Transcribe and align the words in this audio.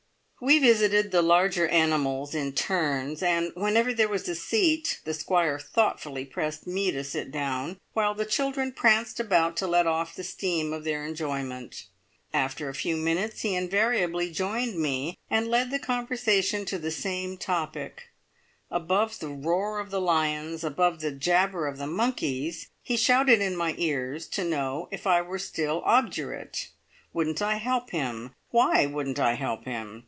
We 0.43 0.57
visited 0.57 1.11
the 1.11 1.21
larger 1.21 1.67
animals 1.67 2.33
in 2.33 2.53
turns, 2.53 3.21
and 3.21 3.51
whenever 3.53 3.93
there 3.93 4.07
was 4.09 4.27
a 4.27 4.33
seat 4.33 4.99
the 5.05 5.13
Squire 5.13 5.59
thoughtfully 5.59 6.25
pressed 6.25 6.65
me 6.65 6.89
to 6.89 7.03
sit 7.03 7.29
down, 7.29 7.79
while 7.93 8.15
the 8.15 8.25
children 8.25 8.71
pranced 8.71 9.19
about 9.19 9.55
to 9.57 9.67
let 9.67 9.85
off 9.85 10.15
the 10.15 10.23
steam 10.23 10.73
of 10.73 10.83
their 10.83 11.05
enjoyment. 11.05 11.85
After 12.33 12.67
a 12.69 12.73
few 12.73 12.97
minutes 12.97 13.41
he 13.41 13.53
invariably 13.53 14.31
joined 14.31 14.79
me, 14.81 15.19
and 15.29 15.47
led 15.47 15.69
the 15.69 15.77
conversation 15.77 16.65
to 16.65 16.79
the 16.79 16.89
same 16.89 17.37
topic. 17.37 18.05
Above 18.71 19.19
the 19.19 19.29
roar 19.29 19.79
of 19.79 19.91
the 19.91 20.01
lions, 20.01 20.63
above 20.63 21.01
the 21.01 21.11
jabber 21.11 21.67
of 21.67 21.77
the 21.77 21.85
monkeys, 21.85 22.67
he 22.81 22.97
shouted 22.97 23.41
in 23.41 23.55
my 23.55 23.75
ears 23.77 24.25
to 24.29 24.43
know 24.43 24.87
if 24.89 25.05
I 25.05 25.21
were 25.21 25.37
still 25.37 25.83
obdurate. 25.85 26.69
Wouldn't 27.13 27.43
I 27.43 27.57
help 27.57 27.91
him? 27.91 28.33
Why 28.49 28.87
wouldn't 28.87 29.19
I 29.19 29.35
help 29.35 29.65
him? 29.65 29.99